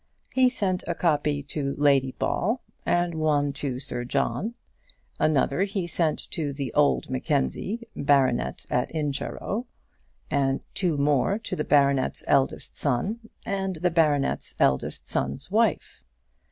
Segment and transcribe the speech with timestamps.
[0.33, 4.55] He sent a copy to Lady Ball and one to Sir John.
[5.19, 9.67] Another he sent to the old Mackenzie, baronet at Incharrow,
[10.31, 16.01] and two more to the baronet's eldest son, and the baronet's eldest son's wife.